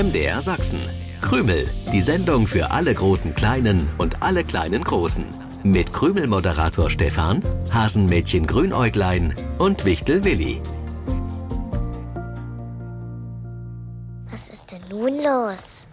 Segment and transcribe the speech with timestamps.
[0.00, 0.80] MDR Sachsen.
[1.20, 5.26] Krümel, die Sendung für alle großen Kleinen und alle kleinen Großen.
[5.62, 10.62] Mit Krümel-Moderator Stefan, Hasenmädchen Grünäuglein und Wichtel Willi.
[14.30, 15.86] Was ist denn nun los?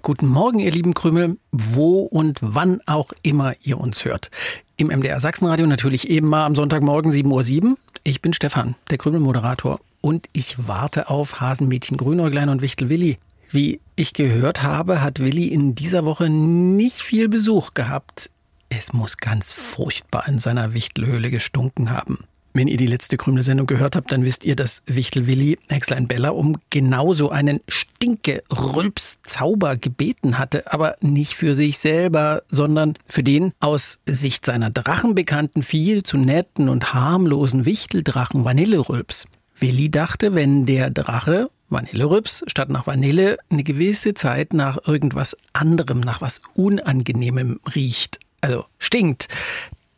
[0.00, 4.30] Guten Morgen, ihr lieben Krümel, wo und wann auch immer ihr uns hört.
[4.78, 7.76] Im MDR Sachsenradio natürlich eben mal am Sonntagmorgen 7.07 Uhr.
[8.04, 13.16] Ich bin Stefan, der Krümel-Moderator und ich warte auf Hasenmädchen Grünäuglein und Wichtel Willi.
[13.50, 18.28] Wie ich gehört habe, hat Willi in dieser Woche nicht viel Besuch gehabt.
[18.68, 22.18] Es muss ganz furchtbar in seiner Wichtelhöhle gestunken haben.
[22.52, 26.28] Wenn ihr die letzte Krümelsendung gehört habt, dann wisst ihr, dass Wichtel Willi Hexlein Bella
[26.28, 34.00] um genauso einen Stinke-Rülps-Zauber gebeten hatte, aber nicht für sich selber, sondern für den aus
[34.06, 39.24] Sicht seiner Drachen bekannten, viel zu netten und harmlosen Wichteldrachen Vanillerülps.
[39.58, 46.00] Willi dachte, wenn der Drache Vanillerübs statt nach Vanille eine gewisse Zeit nach irgendwas anderem,
[46.00, 49.28] nach was Unangenehmem riecht, also stinkt,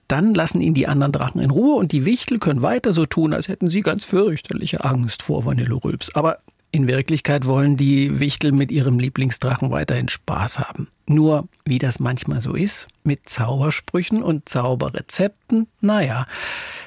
[0.08, 3.34] dann lassen ihn die anderen Drachen in Ruhe und die Wichtel können weiter so tun,
[3.34, 6.14] als hätten sie ganz fürchterliche Angst vor Vanillerülps.
[6.14, 6.38] Aber
[6.70, 10.88] in Wirklichkeit wollen die Wichtel mit ihrem Lieblingsdrachen weiterhin Spaß haben.
[11.08, 16.26] Nur, wie das manchmal so ist, mit Zaubersprüchen und Zauberrezepten, naja,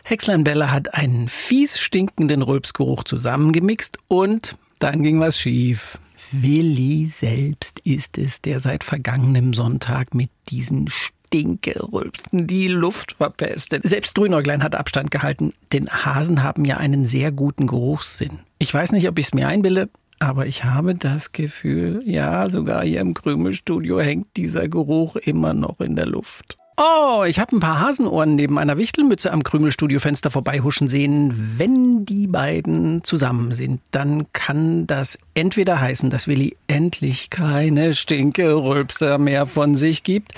[0.04, 6.00] Hexlein Bella hat einen fies stinkenden Rülpsgeruch zusammengemixt und dann ging was schief.
[6.32, 13.84] Willi selbst ist es, der seit vergangenem Sonntag mit diesen Stinkerülpsen die Luft verpestet.
[13.88, 18.40] Selbst Grünäuglein hat Abstand gehalten, denn Hasen haben ja einen sehr guten Geruchssinn.
[18.58, 19.90] Ich weiß nicht, ob ich es mir einbilde,
[20.20, 25.80] aber ich habe das Gefühl, ja, sogar hier im Krümelstudio hängt dieser Geruch immer noch
[25.80, 26.58] in der Luft.
[26.82, 31.56] Oh, ich habe ein paar Hasenohren neben einer Wichtelmütze am Krümelstudiofenster vorbeihuschen sehen.
[31.58, 39.18] Wenn die beiden zusammen sind, dann kann das entweder heißen, dass Willi endlich keine Stinkerülpser
[39.18, 40.32] mehr von sich gibt.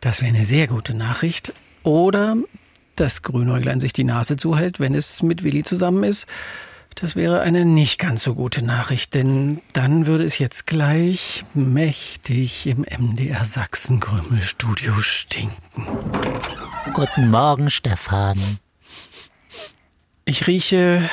[0.00, 1.52] Das wäre eine sehr gute Nachricht.
[1.84, 2.36] Oder
[2.96, 6.26] dass Grünäuglein sich die Nase zuhält, wenn es mit Willi zusammen ist.
[7.00, 12.66] Das wäre eine nicht ganz so gute Nachricht, denn dann würde es jetzt gleich mächtig
[12.66, 15.86] im MDR Sachsen Krümelstudio stinken.
[16.94, 18.58] Guten Morgen, Stefan.
[20.24, 21.08] Ich rieche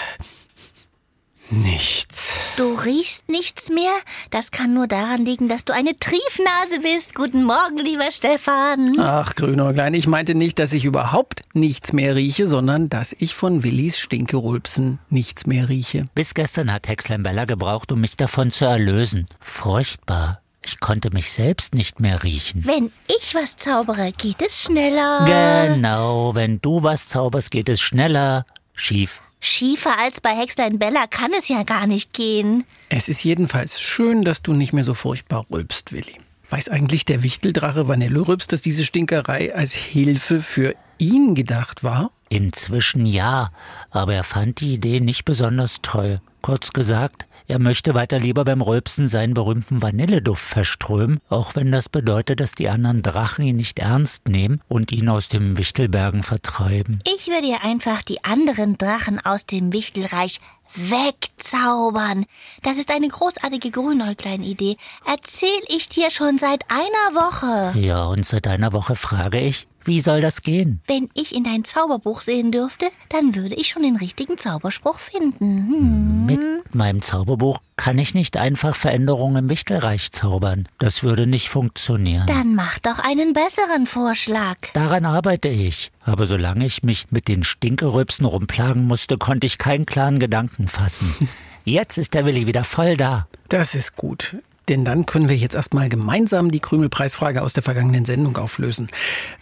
[1.49, 2.37] nichts.
[2.57, 3.93] Du riechst nichts mehr?
[4.31, 7.15] Das kann nur daran liegen, dass du eine Triefnase bist.
[7.15, 8.99] Guten Morgen, lieber Stefan.
[8.99, 13.63] Ach, Grünäuglein, ich meinte nicht, dass ich überhaupt nichts mehr rieche, sondern dass ich von
[13.63, 16.05] Willis Stinkerulpsen nichts mehr rieche.
[16.15, 19.27] Bis gestern hat Hexlein Bella gebraucht, um mich davon zu erlösen.
[19.39, 20.41] Furchtbar.
[20.63, 22.65] Ich konnte mich selbst nicht mehr riechen.
[22.65, 25.73] Wenn ich was zaubere, geht es schneller.
[25.75, 28.45] Genau, wenn du was zauberst, geht es schneller.
[28.73, 29.21] Schief.
[29.45, 32.63] Schiefer als bei Hexlein Bella kann es ja gar nicht gehen.
[32.89, 36.15] Es ist jedenfalls schön, dass du nicht mehr so furchtbar rülpst, Willi.
[36.49, 42.09] Weiß eigentlich der Wichteldrache Vanillerülps, dass diese Stinkerei als Hilfe für ihn gedacht war?
[42.29, 43.51] Inzwischen ja,
[43.91, 46.17] aber er fand die Idee nicht besonders toll.
[46.41, 51.89] Kurz gesagt, er möchte weiter lieber beim Rülpsen seinen berühmten Vanilleduft verströmen, auch wenn das
[51.89, 56.99] bedeutet, dass die anderen Drachen ihn nicht ernst nehmen und ihn aus dem Wichtelbergen vertreiben.
[57.05, 60.39] Ich würde ja einfach die anderen Drachen aus dem Wichtelreich
[60.73, 62.25] wegzaubern.
[62.63, 64.77] Das ist eine großartige Grünäuglein-Idee.
[65.07, 67.79] Erzähl ich dir schon seit einer Woche.
[67.79, 70.81] Ja, und seit einer Woche frage ich, wie soll das gehen?
[70.87, 75.67] Wenn ich in dein Zauberbuch sehen dürfte, dann würde ich schon den richtigen Zauberspruch finden.
[75.69, 76.25] Hm.
[76.25, 80.67] Mit meinem Zauberbuch kann ich nicht einfach Veränderungen im Wichtelreich zaubern.
[80.79, 82.25] Das würde nicht funktionieren.
[82.27, 84.57] Dann mach doch einen besseren Vorschlag.
[84.73, 85.91] Daran arbeite ich.
[86.01, 91.29] Aber solange ich mich mit den Stinkerrübsen rumplagen musste, konnte ich keinen klaren Gedanken fassen.
[91.65, 93.27] Jetzt ist der Willi wieder voll da.
[93.49, 94.37] Das ist gut.
[94.69, 98.87] Denn dann können wir jetzt erstmal gemeinsam die Krümelpreisfrage aus der vergangenen Sendung auflösen.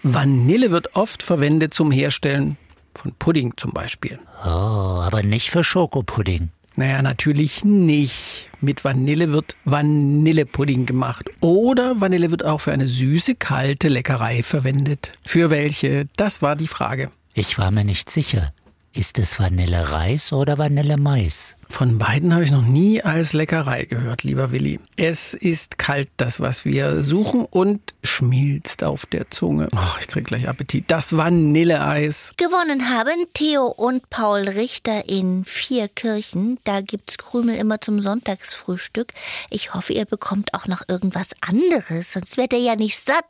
[0.04, 2.58] Vanille wird oft verwendet zum Herstellen
[2.96, 4.20] von Pudding zum Beispiel.
[4.46, 6.50] Oh, aber nicht für Schokopudding.
[6.76, 8.50] Naja, natürlich nicht.
[8.60, 11.30] Mit Vanille wird Vanillepudding gemacht.
[11.40, 15.14] Oder Vanille wird auch für eine süße, kalte Leckerei verwendet.
[15.24, 16.08] Für welche?
[16.16, 17.12] Das war die Frage.
[17.36, 18.54] Ich war mir nicht sicher.
[18.92, 21.56] Ist es Vanillereis oder Vanillemais?
[21.70, 24.80] Von beiden habe ich noch nie als Leckerei gehört, lieber Willi.
[24.96, 29.68] Es ist kalt, das, was wir suchen, und schmilzt auf der Zunge.
[29.76, 30.86] Oh, ich krieg gleich Appetit.
[30.90, 32.34] Das Vanilleeis.
[32.38, 36.60] Gewonnen haben Theo und Paul Richter in Vierkirchen.
[36.64, 39.12] Da gibt's Krümel immer zum Sonntagsfrühstück.
[39.50, 43.26] Ich hoffe, ihr bekommt auch noch irgendwas anderes, sonst werdet ihr ja nicht satt.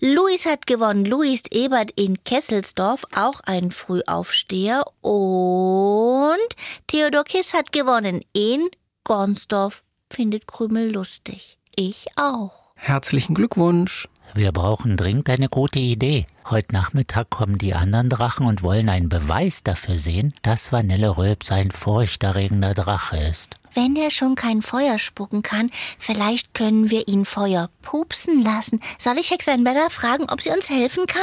[0.00, 1.04] Luis hat gewonnen.
[1.04, 4.84] Luis Ebert in Kesselsdorf, auch ein Frühaufsteher.
[5.02, 6.38] Und
[6.86, 7.81] Theodor Kiss hat gewonnen.
[8.32, 8.68] In
[9.02, 11.58] Gornsdorf findet Krümel lustig.
[11.74, 12.70] Ich auch.
[12.76, 14.08] Herzlichen Glückwunsch.
[14.34, 16.26] Wir brauchen dringend eine gute Idee.
[16.48, 21.72] Heute Nachmittag kommen die anderen Drachen und wollen einen Beweis dafür sehen, dass Vanillerülps ein
[21.72, 23.56] furchterregender Drache ist.
[23.74, 28.80] Wenn er schon kein Feuer spucken kann, vielleicht können wir ihn Feuer pupsen lassen.
[28.96, 31.22] Soll ich Hexein Bella fragen, ob sie uns helfen kann?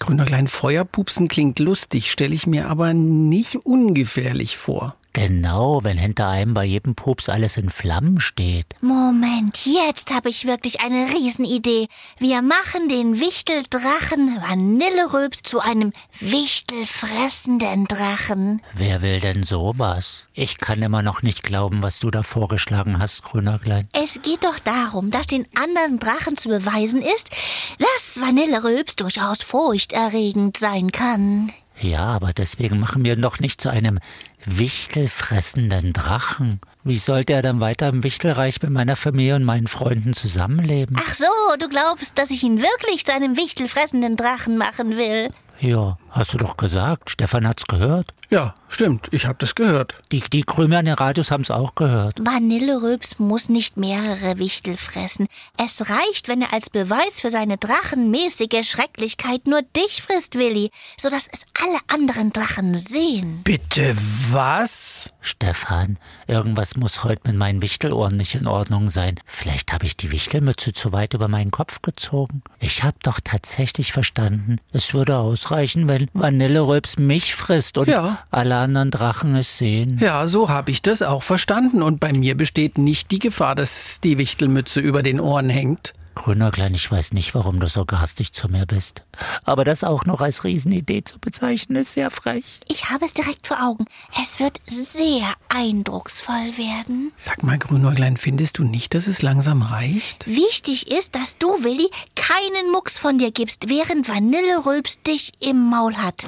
[0.00, 4.96] Grüner Klein Feuerpupsen klingt lustig, stelle ich mir aber nicht ungefährlich vor.
[5.12, 8.66] Genau, wenn hinter einem bei jedem Pups alles in Flammen steht.
[8.80, 11.88] Moment, jetzt habe ich wirklich eine Riesenidee.
[12.18, 18.62] Wir machen den Wichteldrachen Vanillerülps zu einem wichtelfressenden Drachen.
[18.74, 20.24] Wer will denn sowas?
[20.32, 23.88] Ich kann immer noch nicht glauben, was du da vorgeschlagen hast, Grünerklein.
[23.92, 27.30] Es geht doch darum, dass den anderen Drachen zu beweisen ist,
[27.78, 31.52] dass Vanillerülps durchaus furchterregend sein kann.
[31.78, 33.98] Ja, aber deswegen machen wir ihn doch nicht zu einem
[34.44, 36.60] wichtelfressenden Drachen.
[36.84, 40.96] Wie sollte er dann weiter im Wichtelreich mit meiner Familie und meinen Freunden zusammenleben?
[40.98, 41.26] Ach so,
[41.58, 45.28] du glaubst, dass ich ihn wirklich zu einem wichtelfressenden Drachen machen will?
[45.60, 47.10] Ja, hast du doch gesagt.
[47.10, 48.12] Stefan hat's gehört.
[48.30, 49.94] Ja, stimmt, ich habe das gehört.
[50.10, 52.18] Die, die Krümel an den Radios haben's auch gehört.
[52.24, 55.26] Vanillerülps muss nicht mehrere Wichtel fressen.
[55.58, 61.28] Es reicht, wenn er als Beweis für seine drachenmäßige Schrecklichkeit nur dich frisst, Willi, sodass
[61.32, 63.40] es alle anderen Drachen sehen.
[63.44, 63.94] Bitte
[64.30, 65.10] was?
[65.20, 69.20] Stefan, irgendwas muss heute mit meinen Wichtelohren nicht in Ordnung sein.
[69.26, 72.42] Vielleicht habe ich die Wichtelmütze zu weit über meinen Kopf gezogen.
[72.58, 78.24] Ich habe doch tatsächlich verstanden, es würde ausreichen, wenn Vanillerülps mich frisst und Ja.
[78.30, 79.98] alle anderen Drachen es sehen.
[80.00, 81.82] Ja, so habe ich das auch verstanden.
[81.82, 85.92] Und bei mir besteht nicht die Gefahr, dass die Wichtelmütze über den Ohren hängt.
[86.14, 89.02] Grüner Klein, ich weiß nicht, warum du so garstig zu mir bist.
[89.44, 92.44] Aber das auch noch als Riesenidee zu bezeichnen, ist sehr frech.
[92.68, 93.86] Ich habe es direkt vor Augen.
[94.20, 97.12] Es wird sehr eindrucksvoll werden.
[97.16, 100.26] Sag mal, Grünäuglein, findest du nicht, dass es langsam reicht?
[100.26, 105.96] Wichtig ist, dass du, Willi, keinen Mucks von dir gibst, während Vanillerülps dich im Maul
[105.96, 106.24] hat.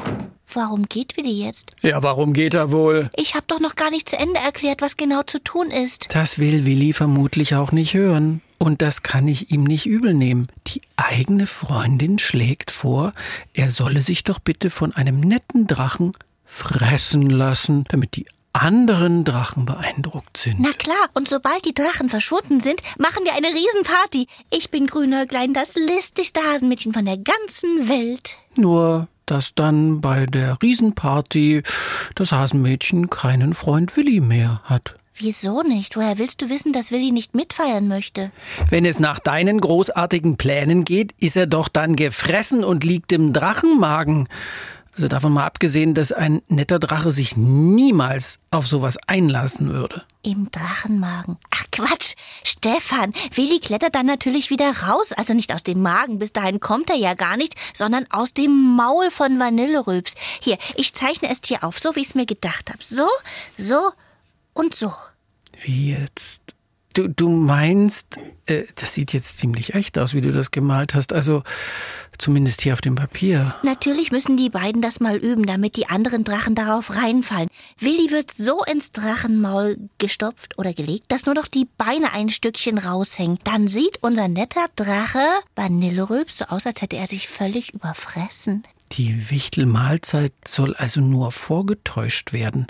[0.54, 1.72] Warum geht Willi jetzt?
[1.82, 3.10] Ja, warum geht er wohl?
[3.16, 6.08] Ich habe doch noch gar nicht zu Ende erklärt, was genau zu tun ist.
[6.10, 8.40] Das will Willi vermutlich auch nicht hören.
[8.58, 10.46] Und das kann ich ihm nicht übel nehmen.
[10.68, 13.12] Die eigene Freundin schlägt vor,
[13.52, 16.12] er solle sich doch bitte von einem netten Drachen
[16.44, 20.60] fressen lassen, damit die anderen Drachen beeindruckt sind.
[20.60, 24.28] Na klar, und sobald die Drachen verschwunden sind, machen wir eine Riesenparty.
[24.50, 28.36] Ich bin Grünäuglein, das listigste Hasenmädchen von der ganzen Welt.
[28.56, 31.62] Nur, dass dann bei der Riesenparty
[32.14, 34.94] das Hasenmädchen keinen Freund Willi mehr hat.
[35.16, 35.96] Wieso nicht?
[35.96, 38.32] Woher willst du wissen, dass Willi nicht mitfeiern möchte?
[38.68, 43.32] Wenn es nach deinen großartigen Plänen geht, ist er doch dann gefressen und liegt im
[43.32, 44.28] Drachenmagen.
[44.94, 50.04] Also davon mal abgesehen, dass ein netter Drache sich niemals auf sowas einlassen würde.
[50.22, 51.36] Im Drachenmagen.
[51.50, 52.14] Ach Quatsch,
[52.44, 56.90] Stefan, Willi klettert dann natürlich wieder raus, also nicht aus dem Magen, bis dahin kommt
[56.90, 60.14] er ja gar nicht, sondern aus dem Maul von Vanillerülps.
[60.40, 62.82] Hier, ich zeichne es dir auf, so wie ich es mir gedacht habe.
[62.82, 63.08] So,
[63.58, 63.92] so
[64.52, 64.92] und so.
[65.60, 66.43] Wie jetzt?
[66.94, 71.12] Du, du meinst, äh, das sieht jetzt ziemlich echt aus, wie du das gemalt hast.
[71.12, 71.42] Also
[72.18, 73.52] zumindest hier auf dem Papier.
[73.64, 77.48] Natürlich müssen die beiden das mal üben, damit die anderen Drachen darauf reinfallen.
[77.78, 82.78] Willi wird so ins Drachenmaul gestopft oder gelegt, dass nur noch die Beine ein Stückchen
[82.78, 83.40] raushängen.
[83.42, 85.26] Dann sieht unser netter Drache
[85.56, 88.62] Vanillerülps so aus, als hätte er sich völlig überfressen.
[88.92, 92.68] Die Wichtelmahlzeit soll also nur vorgetäuscht werden.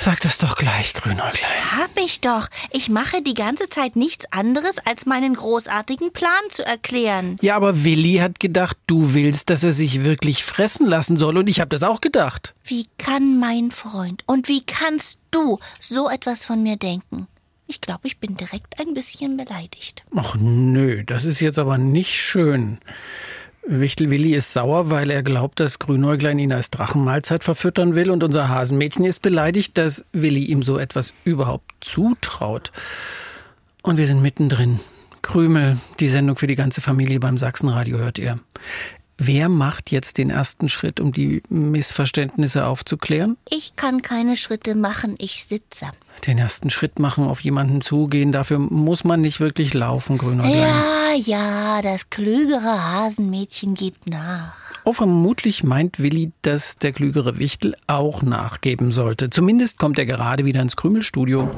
[0.00, 1.72] Sag das doch gleich, Grünäuglein.
[1.76, 2.46] Hab ich doch.
[2.70, 7.36] Ich mache die ganze Zeit nichts anderes, als meinen großartigen Plan zu erklären.
[7.42, 11.36] Ja, aber Willi hat gedacht, du willst, dass er sich wirklich fressen lassen soll.
[11.36, 12.54] Und ich habe das auch gedacht.
[12.62, 17.26] Wie kann mein Freund und wie kannst du so etwas von mir denken?
[17.66, 20.04] Ich glaube, ich bin direkt ein bisschen beleidigt.
[20.14, 22.78] Ach nö, das ist jetzt aber nicht schön.
[23.70, 28.24] Wichtel Willi ist sauer, weil er glaubt, dass Grünäuglein ihn als Drachenmahlzeit verfüttern will und
[28.24, 32.72] unser Hasenmädchen ist beleidigt, dass Willi ihm so etwas überhaupt zutraut.
[33.82, 34.80] Und wir sind mittendrin.
[35.20, 38.36] Krümel, die Sendung für die ganze Familie beim Sachsenradio hört ihr.
[39.20, 43.36] Wer macht jetzt den ersten Schritt, um die Missverständnisse aufzuklären?
[43.50, 45.86] Ich kann keine Schritte machen, ich sitze.
[46.28, 50.60] Den ersten Schritt machen, auf jemanden zugehen, dafür muss man nicht wirklich laufen, Grünäuglein.
[50.60, 54.54] Ja, ja, das klügere Hasenmädchen gibt nach.
[54.84, 59.30] Oh, vermutlich meint Willi, dass der klügere Wichtel auch nachgeben sollte.
[59.30, 61.50] Zumindest kommt er gerade wieder ins Krümelstudio.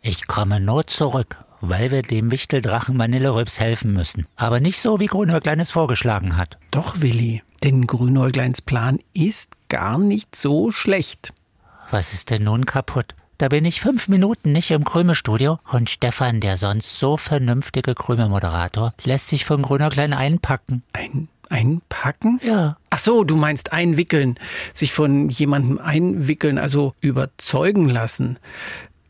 [0.00, 4.26] Ich komme nur zurück, weil wir dem Wichteldrachen Vanillerübs helfen müssen.
[4.36, 6.58] Aber nicht so, wie Grünhöcklein es vorgeschlagen hat.
[6.70, 11.32] Doch, Willi, denn Grünäugleins Plan ist gar nicht so schlecht.
[11.90, 13.14] Was ist denn nun kaputt?
[13.38, 18.92] Da bin ich fünf Minuten nicht im Krümelstudio und Stefan, der sonst so vernünftige Krümelmoderator,
[19.02, 20.82] lässt sich von Grünerklein einpacken.
[20.92, 22.38] Ein, einpacken?
[22.42, 22.76] Ja.
[22.90, 24.34] Ach so, du meinst einwickeln,
[24.74, 28.38] sich von jemandem einwickeln, also überzeugen lassen.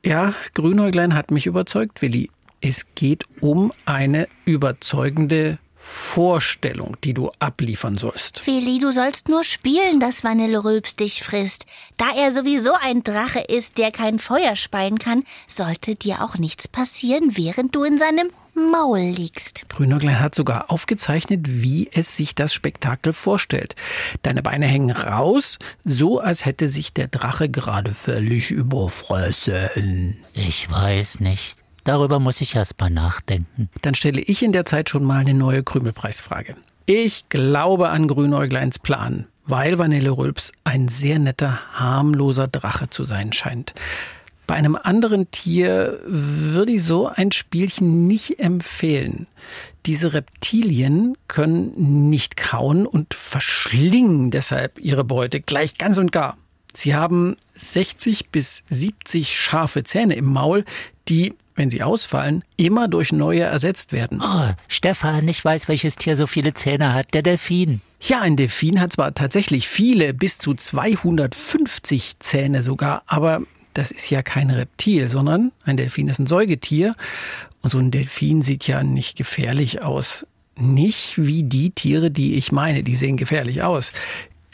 [0.04, 2.30] Ja, Grünäuglein hat mich überzeugt, Willi.
[2.60, 8.46] Es geht um eine überzeugende Vorstellung, die du abliefern sollst.
[8.46, 11.64] Willi, du sollst nur spielen, dass Vanillerülps dich frisst.
[11.96, 16.68] Da er sowieso ein Drache ist, der kein Feuer speien kann, sollte dir auch nichts
[16.68, 19.68] passieren, während du in seinem Maul liegst.
[19.70, 23.74] Grünäuglein hat sogar aufgezeichnet, wie es sich das Spektakel vorstellt.
[24.22, 30.18] Deine Beine hängen raus, so als hätte sich der Drache gerade völlig überfressen.
[30.34, 31.59] Ich weiß nicht.
[31.90, 33.68] Darüber muss ich erst mal nachdenken.
[33.82, 36.54] Dann stelle ich in der Zeit schon mal eine neue Krümelpreisfrage.
[36.86, 43.74] Ich glaube an Grünäugleins Plan, weil Vanillerülps ein sehr netter, harmloser Drache zu sein scheint.
[44.46, 49.26] Bei einem anderen Tier würde ich so ein Spielchen nicht empfehlen.
[49.84, 56.36] Diese Reptilien können nicht kauen und verschlingen deshalb ihre Beute gleich ganz und gar.
[56.72, 60.64] Sie haben 60 bis 70 scharfe Zähne im Maul,
[61.08, 64.22] die, wenn sie ausfallen, immer durch neue ersetzt werden.
[64.22, 67.12] Oh, Stefan, ich weiß, welches Tier so viele Zähne hat.
[67.14, 67.80] Der Delfin.
[68.00, 73.42] Ja, ein Delfin hat zwar tatsächlich viele, bis zu 250 Zähne sogar, aber
[73.74, 76.94] das ist ja kein Reptil, sondern ein Delfin ist ein Säugetier.
[77.62, 80.26] Und so ein Delfin sieht ja nicht gefährlich aus.
[80.56, 83.92] Nicht wie die Tiere, die ich meine, die sehen gefährlich aus.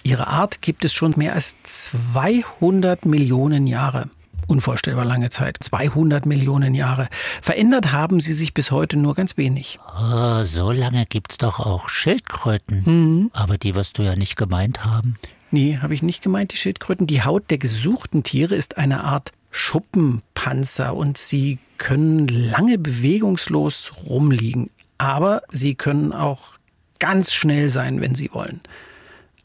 [0.03, 4.09] Ihre Art gibt es schon mehr als 200 Millionen Jahre.
[4.47, 5.59] Unvorstellbar lange Zeit.
[5.61, 7.09] 200 Millionen Jahre.
[7.43, 9.79] Verändert haben sie sich bis heute nur ganz wenig.
[10.00, 12.83] Oh, so lange gibt's doch auch Schildkröten.
[12.85, 13.31] Mhm.
[13.33, 15.17] Aber die wirst du ja nicht gemeint haben.
[15.50, 17.07] Nee, habe ich nicht gemeint, die Schildkröten.
[17.07, 24.71] Die Haut der gesuchten Tiere ist eine Art Schuppenpanzer und sie können lange bewegungslos rumliegen.
[24.99, 26.59] Aber sie können auch
[26.99, 28.61] ganz schnell sein, wenn sie wollen.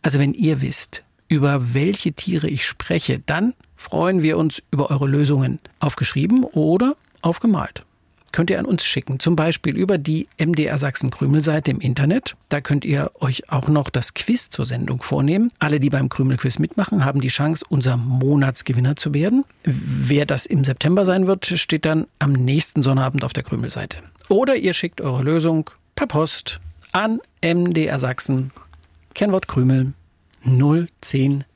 [0.02, 5.08] Also wenn ihr wisst, über welche Tiere ich spreche, dann freuen wir uns über eure
[5.08, 5.58] Lösungen.
[5.80, 7.84] Aufgeschrieben oder aufgemalt.
[8.32, 12.38] Könnt ihr an uns schicken, zum Beispiel über die MDR Sachsen Krümel-Seite im Internet.
[12.48, 15.52] Da könnt ihr euch auch noch das Quiz zur Sendung vornehmen.
[15.60, 19.44] Alle, die beim Krümel-Quiz mitmachen, haben die Chance, unser Monatsgewinner zu werden.
[19.66, 23.98] Wer das im September sein wird, steht dann am nächsten Sonnabend auf der Krümel-Seite.
[24.30, 26.62] Oder ihr schickt eure Lösung per Post
[26.94, 28.52] an MDR Sachsen,
[29.14, 29.94] Kennwort Krümel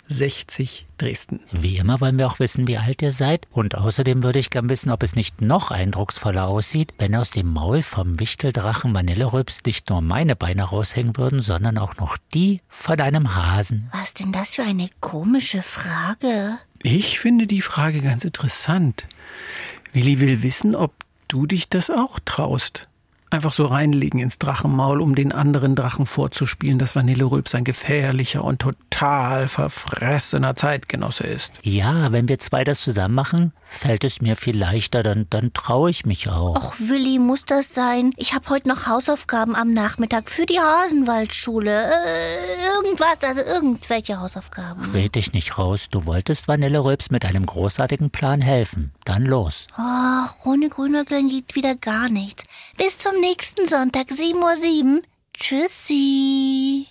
[0.09, 1.41] 01060 Dresden.
[1.51, 3.47] Wie immer wollen wir auch wissen, wie alt ihr seid.
[3.51, 7.51] Und außerdem würde ich gern wissen, ob es nicht noch eindrucksvoller aussieht, wenn aus dem
[7.51, 12.99] Maul vom Wichteldrachen Vanillerülps nicht nur meine Beine raushängen würden, sondern auch noch die von
[12.99, 13.89] einem Hasen.
[13.91, 16.59] Was denn das für eine komische Frage?
[16.81, 19.07] Ich finde die Frage ganz interessant.
[19.91, 20.93] Willi will wissen, ob
[21.27, 22.87] du dich das auch traust.
[23.31, 28.59] Einfach so reinlegen ins Drachenmaul, um den anderen Drachen vorzuspielen, dass Vanillerülps ein gefährlicher und
[28.59, 31.53] total verfressener Zeitgenosse ist.
[31.63, 35.89] Ja, wenn wir zwei das zusammen machen, fällt es mir viel leichter, dann, dann traue
[35.89, 36.55] ich mich auch.
[36.55, 38.11] Och, Willi, muss das sein?
[38.15, 41.71] Ich habe heute noch Hausaufgaben am Nachmittag für die Hasenwaldschule.
[41.71, 44.91] Äh, irgendwas, also irgendwelche Hausaufgaben.
[44.93, 48.91] Red dich nicht raus, du wolltest Vanillerülps mit einem großartigen Plan helfen.
[49.05, 49.67] Dann los.
[49.77, 52.43] Ach, ohne Grünerglen geht wieder gar nichts.
[52.77, 55.01] Bis zum nächsten Sonntag, 7.07 Uhr.
[55.33, 56.87] Tschüssi.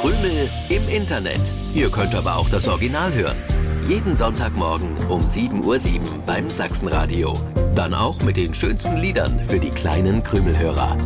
[0.00, 1.40] Krümel im Internet.
[1.74, 3.36] Ihr könnt aber auch das Original hören.
[3.88, 7.38] Jeden Sonntagmorgen um 7.07 Uhr beim Sachsenradio.
[7.74, 10.96] Dann auch mit den schönsten Liedern für die kleinen Krümelhörer.